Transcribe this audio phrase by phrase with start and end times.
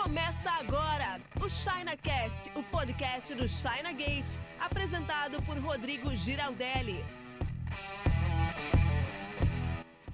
[0.00, 7.04] Começa agora o ChinaCast, o podcast do China Gate, apresentado por Rodrigo Giraldelli.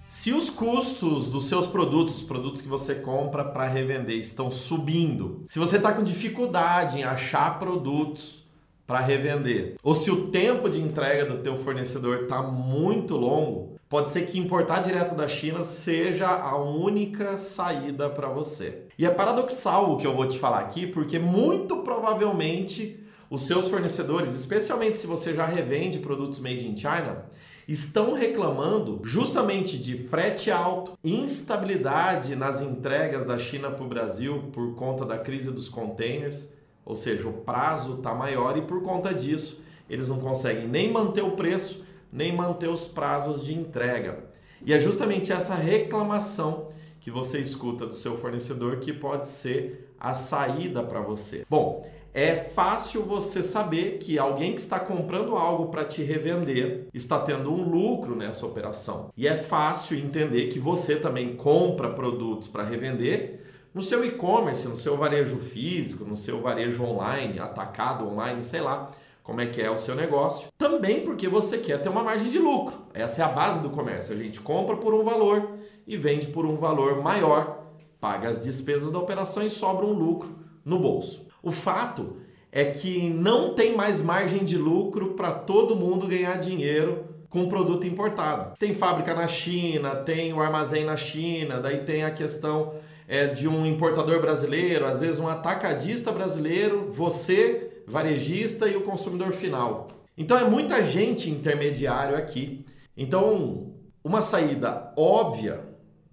[0.09, 5.45] Se os custos dos seus produtos, os produtos que você compra para revender, estão subindo,
[5.46, 8.43] se você está com dificuldade em achar produtos
[8.87, 14.11] para revender, ou se o tempo de entrega do teu fornecedor está muito longo, pode
[14.11, 18.88] ser que importar direto da China seja a única saída para você.
[18.98, 22.99] E é paradoxal o que eu vou te falar aqui, porque muito provavelmente
[23.30, 27.26] os seus fornecedores, especialmente se você já revende produtos made in China,
[27.68, 34.74] estão reclamando justamente de frete alto, instabilidade nas entregas da China para o Brasil por
[34.74, 36.52] conta da crise dos containers
[36.84, 41.22] ou seja, o prazo está maior e por conta disso eles não conseguem nem manter
[41.22, 44.25] o preço, nem manter os prazos de entrega.
[44.64, 46.69] E é justamente essa reclamação
[47.00, 51.45] que você escuta do seu fornecedor que pode ser a saída para você.
[51.50, 57.19] Bom, é fácil você saber que alguém que está comprando algo para te revender está
[57.19, 59.10] tendo um lucro nessa operação.
[59.16, 63.41] E é fácil entender que você também compra produtos para revender
[63.75, 68.92] no seu e-commerce, no seu varejo físico, no seu varejo online, atacado online, sei lá
[69.25, 70.48] como é que é o seu negócio.
[70.56, 72.86] Também porque você quer ter uma margem de lucro.
[72.92, 74.14] Essa é a base do comércio.
[74.14, 77.64] A gente compra por um valor e vende por um valor maior,
[77.98, 81.27] paga as despesas da operação e sobra um lucro no bolso.
[81.42, 82.19] O fato
[82.53, 87.86] é que não tem mais margem de lucro para todo mundo ganhar dinheiro com produto
[87.86, 88.56] importado.
[88.59, 92.75] Tem fábrica na China, tem o armazém na China, daí tem a questão
[93.09, 99.32] é, de um importador brasileiro, às vezes um atacadista brasileiro, você, varejista e o consumidor
[99.32, 99.88] final.
[100.16, 102.64] Então é muita gente intermediário aqui.
[102.96, 105.60] Então, uma saída óbvia,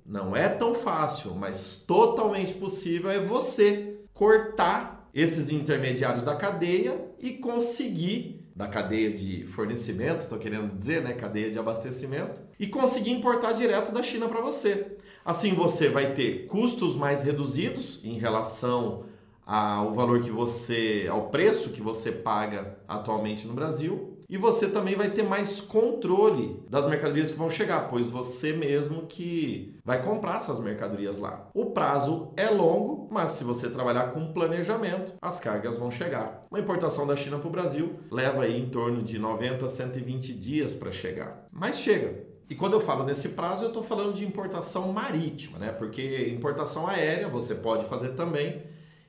[0.05, 7.31] não é tão fácil, mas totalmente possível é você cortar esses intermediários da cadeia e
[7.31, 13.53] conseguir da cadeia de fornecimento, estou querendo dizer, né, cadeia de abastecimento, e conseguir importar
[13.53, 14.97] direto da China para você.
[15.23, 19.05] Assim você vai ter custos mais reduzidos em relação
[19.45, 24.95] ao valor que você, ao preço que você paga atualmente no Brasil, e você também
[24.95, 30.37] vai ter mais controle das mercadorias que vão chegar, pois você mesmo que vai comprar
[30.37, 31.49] essas mercadorias lá.
[31.53, 36.39] O prazo é longo, mas se você trabalhar com planejamento, as cargas vão chegar.
[36.49, 40.33] Uma importação da China para o Brasil leva aí em torno de 90 a 120
[40.33, 42.23] dias para chegar, mas chega.
[42.49, 45.73] E quando eu falo nesse prazo, eu estou falando de importação marítima, né?
[45.73, 48.63] Porque importação aérea você pode fazer também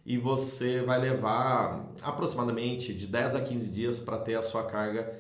[0.05, 5.13] e você vai levar aproximadamente de 10 a 15 dias para ter a sua carga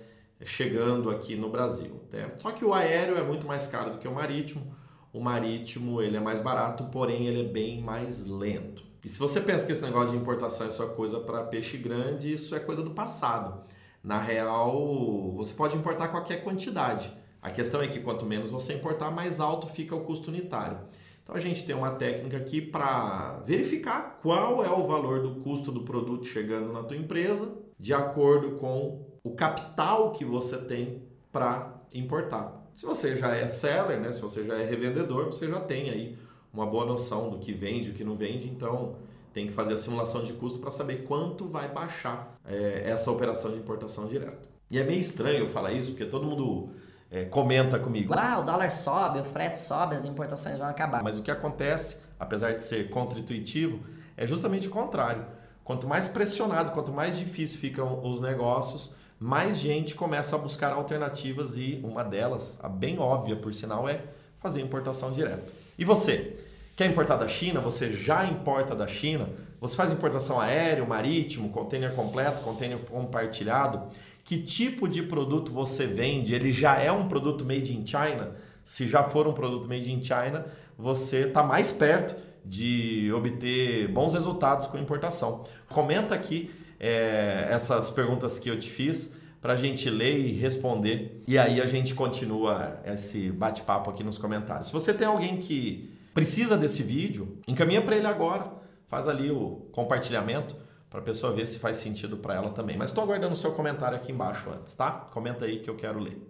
[0.44, 2.02] chegando aqui no Brasil.
[2.10, 2.30] Né?
[2.36, 4.74] Só que o aéreo é muito mais caro do que o marítimo.
[5.12, 8.82] O marítimo ele é mais barato, porém ele é bem mais lento.
[9.04, 12.32] E se você pensa que esse negócio de importação é só coisa para peixe grande,
[12.32, 13.62] isso é coisa do passado.
[14.02, 17.12] Na real, você pode importar qualquer quantidade.
[17.40, 20.78] A questão é que quanto menos você importar, mais alto fica o custo unitário.
[21.22, 25.70] Então a gente tem uma técnica aqui para verificar qual é o valor do custo
[25.70, 31.80] do produto chegando na tua empresa, de acordo com o capital que você tem para
[31.92, 32.60] importar.
[32.74, 36.18] Se você já é seller, né, se você já é revendedor, você já tem aí
[36.52, 38.96] uma boa noção do que vende, o que não vende, então
[39.32, 43.50] tem que fazer a simulação de custo para saber quanto vai baixar é, essa operação
[43.50, 44.48] de importação direta.
[44.70, 46.70] E é meio estranho eu falar isso, porque todo mundo
[47.12, 48.14] é, comenta comigo.
[48.16, 51.02] Ah, o dólar sobe, o frete sobe, as importações vão acabar.
[51.02, 53.80] Mas o que acontece, apesar de ser contra-intuitivo,
[54.16, 55.26] é justamente o contrário.
[55.62, 61.56] Quanto mais pressionado, quanto mais difícil ficam os negócios, mais gente começa a buscar alternativas
[61.58, 64.00] e uma delas, a bem óbvia por sinal, é
[64.40, 65.52] fazer importação direta.
[65.78, 66.36] E você?
[66.74, 67.60] Quer importar da China?
[67.60, 69.28] Você já importa da China?
[69.60, 73.82] Você faz importação aéreo, marítimo, container completo, container compartilhado?
[74.24, 78.36] Que tipo de produto você vende, ele já é um produto made in China?
[78.62, 80.46] Se já for um produto made in China,
[80.78, 85.44] você está mais perto de obter bons resultados com importação.
[85.68, 91.22] Comenta aqui é, essas perguntas que eu te fiz para a gente ler e responder.
[91.26, 94.68] E aí a gente continua esse bate-papo aqui nos comentários.
[94.68, 98.52] Se você tem alguém que precisa desse vídeo, encaminha para ele agora.
[98.86, 100.54] Faz ali o compartilhamento
[100.92, 102.76] para a pessoa ver se faz sentido para ela também.
[102.76, 104.90] Mas estou aguardando o seu comentário aqui embaixo antes, tá?
[105.10, 106.20] Comenta aí que eu quero ler.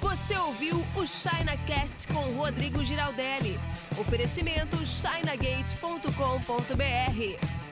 [0.00, 3.60] Você ouviu o ChinaCast com Rodrigo Giraldelli.
[3.98, 7.65] Oferecimento chinagate.com.br.